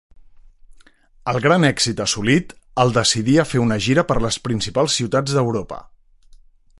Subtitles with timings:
[1.33, 2.55] El gran èxit assolit
[2.85, 5.83] el decidí a fer una gira per les principals ciutats d'Europa.